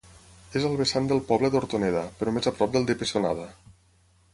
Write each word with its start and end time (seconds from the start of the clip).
És 0.59 0.63
al 0.69 0.77
vessant 0.79 1.11
del 1.11 1.21
poble 1.29 1.53
d'Hortoneda, 1.57 2.03
però 2.23 2.37
més 2.39 2.53
a 2.53 2.55
prop 2.59 2.77
del 2.79 2.89
de 2.93 3.01
Pessonada. 3.05 3.51